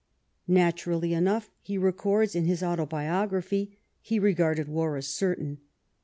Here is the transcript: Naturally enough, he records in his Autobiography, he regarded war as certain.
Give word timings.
Naturally 0.47 1.13
enough, 1.13 1.51
he 1.61 1.77
records 1.77 2.35
in 2.35 2.45
his 2.45 2.63
Autobiography, 2.63 3.77
he 4.01 4.17
regarded 4.17 4.67
war 4.67 4.97
as 4.97 5.05
certain. 5.05 5.59